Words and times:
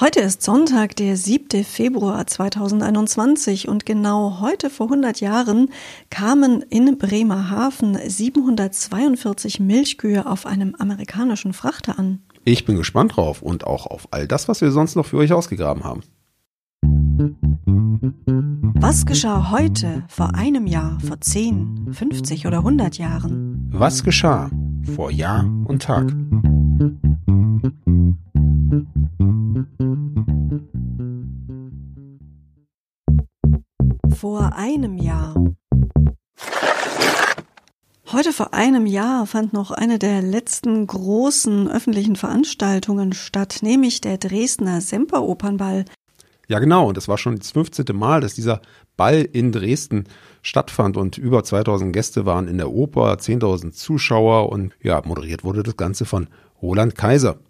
Heute 0.00 0.18
ist 0.18 0.42
Sonntag, 0.42 0.96
der 0.96 1.16
7. 1.16 1.62
Februar 1.62 2.26
2021 2.26 3.68
und 3.68 3.86
genau 3.86 4.40
heute 4.40 4.68
vor 4.68 4.86
100 4.86 5.20
Jahren 5.20 5.70
kamen 6.10 6.62
in 6.62 6.98
Bremerhaven 6.98 7.96
742 8.04 9.60
Milchkühe 9.60 10.26
auf 10.26 10.46
einem 10.46 10.74
amerikanischen 10.80 11.52
Frachter 11.52 11.96
an. 11.96 12.18
Ich 12.44 12.64
bin 12.64 12.76
gespannt 12.76 13.16
drauf 13.16 13.40
und 13.40 13.68
auch 13.68 13.86
auf 13.86 14.08
all 14.10 14.26
das, 14.26 14.48
was 14.48 14.60
wir 14.60 14.72
sonst 14.72 14.96
noch 14.96 15.06
für 15.06 15.18
euch 15.18 15.32
ausgegraben 15.32 15.84
haben. 15.84 16.02
Was 18.74 19.06
geschah 19.06 19.52
heute, 19.52 20.02
vor 20.08 20.34
einem 20.34 20.66
Jahr, 20.66 20.98
vor 21.06 21.20
10, 21.20 21.92
50 21.92 22.48
oder 22.48 22.58
100 22.58 22.98
Jahren? 22.98 23.68
Was 23.70 24.02
geschah 24.02 24.50
vor 24.96 25.12
Jahr 25.12 25.44
und 25.66 25.82
Tag? 25.82 26.12
Vor 34.24 34.54
einem 34.56 34.96
Jahr. 34.96 35.34
Heute 38.10 38.32
vor 38.32 38.54
einem 38.54 38.86
Jahr 38.86 39.26
fand 39.26 39.52
noch 39.52 39.70
eine 39.70 39.98
der 39.98 40.22
letzten 40.22 40.86
großen 40.86 41.70
öffentlichen 41.70 42.16
Veranstaltungen 42.16 43.12
statt, 43.12 43.58
nämlich 43.60 44.00
der 44.00 44.16
Dresdner 44.16 44.80
Semperopernball. 44.80 45.84
Ja, 46.48 46.58
genau. 46.58 46.88
Und 46.88 46.96
es 46.96 47.06
war 47.06 47.18
schon 47.18 47.36
das 47.36 47.50
15. 47.50 47.84
Mal, 47.94 48.22
dass 48.22 48.32
dieser 48.32 48.62
Ball 48.96 49.28
in 49.30 49.52
Dresden 49.52 50.04
stattfand 50.40 50.96
und 50.96 51.18
über 51.18 51.44
2000 51.44 51.92
Gäste 51.92 52.24
waren 52.24 52.48
in 52.48 52.56
der 52.56 52.70
Oper, 52.70 53.12
10.000 53.16 53.72
Zuschauer 53.72 54.48
und 54.50 54.72
ja, 54.82 55.02
moderiert 55.04 55.44
wurde 55.44 55.62
das 55.62 55.76
Ganze 55.76 56.06
von 56.06 56.28
Roland 56.62 56.94
Kaiser. 56.94 57.40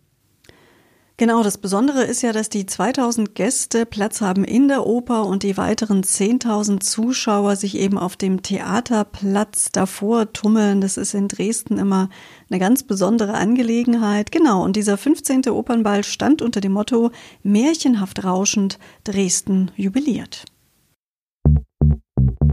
Genau, 1.16 1.44
das 1.44 1.58
Besondere 1.58 2.02
ist 2.02 2.22
ja, 2.22 2.32
dass 2.32 2.48
die 2.48 2.66
2000 2.66 3.36
Gäste 3.36 3.86
Platz 3.86 4.20
haben 4.20 4.42
in 4.42 4.66
der 4.66 4.84
Oper 4.84 5.26
und 5.26 5.44
die 5.44 5.56
weiteren 5.56 6.02
10.000 6.02 6.80
Zuschauer 6.80 7.54
sich 7.54 7.78
eben 7.78 7.98
auf 7.98 8.16
dem 8.16 8.42
Theaterplatz 8.42 9.70
davor 9.70 10.32
tummeln. 10.32 10.80
Das 10.80 10.96
ist 10.96 11.14
in 11.14 11.28
Dresden 11.28 11.78
immer 11.78 12.08
eine 12.50 12.58
ganz 12.58 12.82
besondere 12.82 13.34
Angelegenheit. 13.34 14.32
Genau, 14.32 14.64
und 14.64 14.74
dieser 14.74 14.96
15. 14.96 15.50
Opernball 15.50 16.02
stand 16.02 16.42
unter 16.42 16.60
dem 16.60 16.72
Motto 16.72 17.12
Märchenhaft 17.44 18.24
rauschend 18.24 18.80
Dresden 19.04 19.70
jubiliert. 19.76 20.46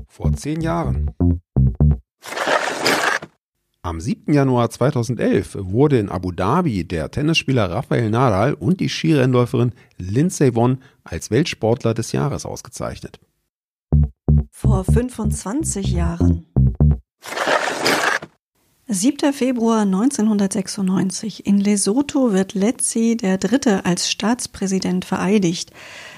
Vor 0.07 0.33
zehn 0.33 0.61
Jahren. 0.61 1.09
Am 3.83 3.99
7. 3.99 4.31
Januar 4.31 4.69
2011 4.69 5.57
wurde 5.59 5.97
in 5.97 6.09
Abu 6.09 6.31
Dhabi 6.31 6.83
der 6.83 7.09
Tennisspieler 7.09 7.71
Rafael 7.71 8.11
Nadal 8.11 8.53
und 8.53 8.79
die 8.79 8.89
Skirennläuferin 8.89 9.71
Lindsey 9.97 10.53
Vonn 10.53 10.77
als 11.03 11.31
Weltsportler 11.31 11.95
des 11.95 12.11
Jahres 12.11 12.45
ausgezeichnet. 12.45 13.19
Vor 14.51 14.83
25 14.83 15.93
Jahren. 15.93 16.45
7. 18.87 19.33
Februar 19.33 19.81
1996. 19.81 21.47
In 21.47 21.59
Lesotho 21.59 22.33
wird 22.33 22.53
Letzi 22.53 23.17
der 23.17 23.39
Dritte 23.39 23.85
als 23.85 24.11
Staatspräsident 24.11 25.05
vereidigt. 25.05 25.71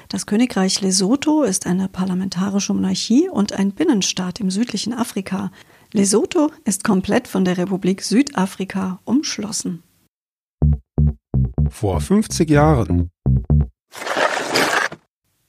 Das 0.10 0.26
Königreich 0.26 0.82
Lesotho 0.82 1.44
ist 1.44 1.66
eine 1.66 1.88
parlamentarische 1.88 2.74
Monarchie 2.74 3.30
und 3.30 3.54
ein 3.54 3.72
Binnenstaat 3.72 4.42
im 4.42 4.52
südlichen 4.52 4.92
Afrika. 4.92 5.50
Lesotho 5.96 6.50
ist 6.66 6.84
komplett 6.84 7.28
von 7.28 7.46
der 7.46 7.60
Republik 7.60 8.02
Südafrika 8.02 9.00
umschlossen. 9.06 9.84
Vor 11.70 12.02
50 12.02 12.50
Jahren. 12.50 13.12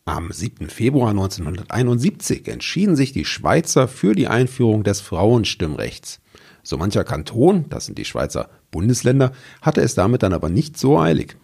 Am 0.04 0.30
7. 0.30 0.68
Februar 0.68 1.08
1971 1.10 2.46
entschieden 2.46 2.94
sich 2.94 3.12
die 3.12 3.24
Schweizer 3.24 3.88
für 3.88 4.14
die 4.14 4.28
Einführung 4.28 4.84
des 4.84 5.00
Frauenstimmrechts. 5.00 6.20
So 6.62 6.76
mancher 6.76 7.04
Kanton, 7.04 7.64
das 7.70 7.86
sind 7.86 7.96
die 7.96 8.04
Schweizer 8.04 8.50
Bundesländer, 8.70 9.32
hatte 9.62 9.80
es 9.80 9.94
damit 9.94 10.22
dann 10.22 10.34
aber 10.34 10.50
nicht 10.50 10.76
so 10.76 10.98
eilig. 10.98 11.38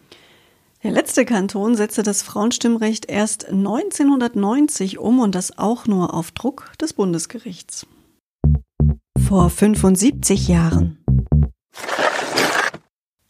Der 0.83 0.91
letzte 0.91 1.25
Kanton 1.25 1.75
setzte 1.75 2.03
das 2.03 2.21
Frauenstimmrecht 2.21 3.07
erst 3.07 3.49
1990 3.49 4.99
um 4.99 5.21
und 5.21 5.35
das 5.35 5.57
auch 5.57 5.87
nur 5.87 6.13
auf 6.13 6.33
Druck 6.33 6.73
des 6.79 6.93
Bundesgerichts 6.93 7.87
vor 9.31 9.49
75 9.49 10.49
Jahren. 10.49 10.99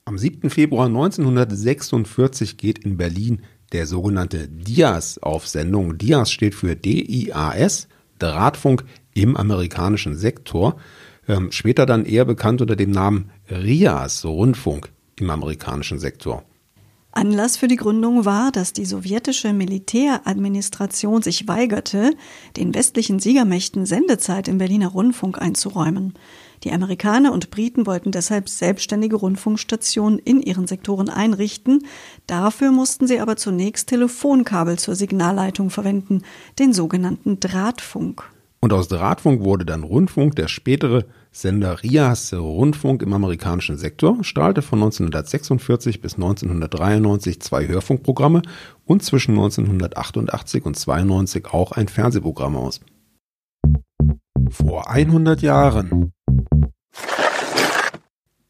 Am 0.06 0.16
7. 0.16 0.48
Februar 0.48 0.86
1946 0.86 2.56
geht 2.56 2.78
in 2.78 2.96
Berlin 2.96 3.42
der 3.72 3.86
sogenannte 3.86 4.48
DIAS 4.48 5.18
auf 5.18 5.46
Sendung. 5.46 5.98
DIAS 5.98 6.32
steht 6.32 6.54
für 6.54 6.74
DIAS, 6.74 7.86
Drahtfunk 8.18 8.84
im 9.12 9.36
amerikanischen 9.36 10.16
Sektor. 10.16 10.80
Ähm, 11.28 11.52
später 11.52 11.84
dann 11.84 12.06
eher 12.06 12.24
bekannt 12.24 12.62
unter 12.62 12.76
dem 12.76 12.92
Namen 12.92 13.30
RIAS, 13.50 14.24
Rundfunk 14.24 14.90
im 15.16 15.28
amerikanischen 15.28 15.98
Sektor. 15.98 16.44
Anlass 17.12 17.56
für 17.56 17.66
die 17.66 17.76
Gründung 17.76 18.24
war, 18.24 18.52
dass 18.52 18.72
die 18.72 18.84
sowjetische 18.84 19.52
Militäradministration 19.52 21.22
sich 21.22 21.48
weigerte, 21.48 22.12
den 22.56 22.72
westlichen 22.72 23.18
Siegermächten 23.18 23.84
Sendezeit 23.84 24.46
im 24.46 24.58
Berliner 24.58 24.88
Rundfunk 24.88 25.40
einzuräumen. 25.42 26.14
Die 26.62 26.70
Amerikaner 26.72 27.32
und 27.32 27.50
Briten 27.50 27.86
wollten 27.86 28.12
deshalb 28.12 28.48
selbstständige 28.48 29.16
Rundfunkstationen 29.16 30.20
in 30.20 30.40
ihren 30.40 30.68
Sektoren 30.68 31.08
einrichten. 31.08 31.84
Dafür 32.28 32.70
mussten 32.70 33.08
sie 33.08 33.18
aber 33.18 33.36
zunächst 33.36 33.88
Telefonkabel 33.88 34.78
zur 34.78 34.94
Signalleitung 34.94 35.70
verwenden, 35.70 36.22
den 36.60 36.72
sogenannten 36.72 37.40
Drahtfunk. 37.40 38.22
Und 38.60 38.72
aus 38.72 38.88
Drahtfunk 38.88 39.42
wurde 39.42 39.64
dann 39.64 39.82
Rundfunk, 39.82 40.36
der 40.36 40.46
spätere 40.46 41.06
Sender 41.32 41.82
Rias 41.84 42.34
Rundfunk 42.34 43.02
im 43.02 43.12
amerikanischen 43.12 43.78
Sektor, 43.78 44.24
strahlte 44.24 44.62
von 44.62 44.80
1946 44.80 46.00
bis 46.00 46.14
1993 46.14 47.40
zwei 47.40 47.68
Hörfunkprogramme 47.68 48.42
und 48.84 49.04
zwischen 49.04 49.32
1988 49.32 50.64
und 50.64 50.76
92 50.76 51.46
auch 51.46 51.70
ein 51.72 51.86
Fernsehprogramm 51.86 52.56
aus. 52.56 52.80
Vor 54.50 54.90
100 54.90 55.40
Jahren. 55.40 56.12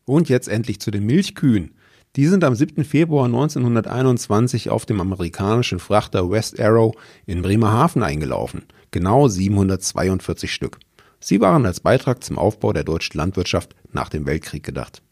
Und 0.06 0.30
jetzt 0.30 0.48
endlich 0.48 0.80
zu 0.80 0.90
den 0.90 1.04
Milchkühen. 1.04 1.74
Die 2.16 2.26
sind 2.26 2.42
am 2.42 2.54
7. 2.54 2.82
Februar 2.82 3.26
1921 3.26 4.70
auf 4.70 4.86
dem 4.86 5.00
amerikanischen 5.00 5.78
Frachter 5.78 6.30
West 6.30 6.58
Arrow 6.58 6.94
in 7.26 7.42
Bremerhaven 7.42 8.02
eingelaufen. 8.02 8.62
Genau 8.90 9.28
742 9.28 10.52
Stück. 10.52 10.78
Sie 11.22 11.40
waren 11.40 11.66
als 11.66 11.80
Beitrag 11.80 12.24
zum 12.24 12.38
Aufbau 12.38 12.72
der 12.72 12.84
deutschen 12.84 13.18
Landwirtschaft 13.18 13.76
nach 13.92 14.08
dem 14.08 14.24
Weltkrieg 14.24 14.62
gedacht. 14.62 15.02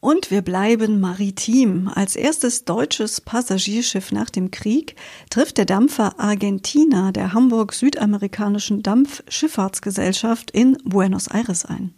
Und 0.00 0.32
wir 0.32 0.42
bleiben 0.42 0.98
maritim. 0.98 1.86
Als 1.86 2.16
erstes 2.16 2.64
deutsches 2.64 3.20
Passagierschiff 3.20 4.10
nach 4.10 4.30
dem 4.30 4.50
Krieg 4.50 4.96
trifft 5.30 5.58
der 5.58 5.64
Dampfer 5.64 6.18
Argentina 6.18 7.12
der 7.12 7.32
Hamburg-Südamerikanischen 7.32 8.82
Dampfschifffahrtsgesellschaft 8.82 10.50
in 10.50 10.76
Buenos 10.84 11.28
Aires 11.28 11.64
ein. 11.64 11.94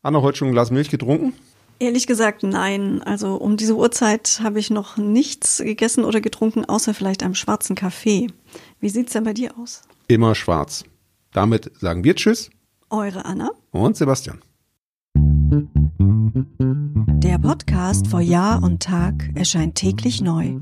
Anna, 0.00 0.22
heute 0.22 0.38
schon 0.38 0.48
ein 0.48 0.52
Glas 0.52 0.70
Milch 0.70 0.88
getrunken? 0.88 1.34
Ehrlich 1.84 2.06
gesagt, 2.06 2.42
nein. 2.42 3.02
Also 3.02 3.36
um 3.36 3.58
diese 3.58 3.76
Uhrzeit 3.76 4.40
habe 4.42 4.58
ich 4.58 4.70
noch 4.70 4.96
nichts 4.96 5.58
gegessen 5.58 6.06
oder 6.06 6.22
getrunken, 6.22 6.64
außer 6.64 6.94
vielleicht 6.94 7.22
einem 7.22 7.34
schwarzen 7.34 7.76
Kaffee. 7.76 8.28
Wie 8.80 8.88
sieht's 8.88 9.12
denn 9.12 9.24
bei 9.24 9.34
dir 9.34 9.58
aus? 9.58 9.82
Immer 10.08 10.34
schwarz. 10.34 10.84
Damit 11.34 11.70
sagen 11.78 12.02
wir 12.02 12.16
Tschüss. 12.16 12.48
Eure 12.88 13.26
Anna. 13.26 13.50
Und 13.70 13.98
Sebastian. 13.98 14.40
Der 17.22 17.38
Podcast 17.38 18.06
vor 18.06 18.22
Jahr 18.22 18.62
und 18.62 18.82
Tag 18.82 19.30
erscheint 19.34 19.74
täglich 19.74 20.22
neu. 20.22 20.60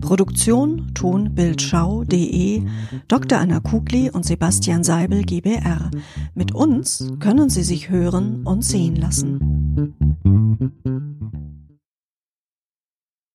Produktion 0.00 0.92
tonbildschau.de 0.94 2.62
Dr. 3.08 3.38
Anna 3.38 3.60
Kugli 3.60 4.08
und 4.08 4.24
Sebastian 4.24 4.84
Seibel 4.84 5.22
GBR. 5.22 5.90
Mit 6.34 6.54
uns 6.54 7.12
können 7.20 7.50
Sie 7.50 7.62
sich 7.62 7.90
hören 7.90 8.46
und 8.46 8.64
sehen 8.64 8.96
lassen. 8.96 9.51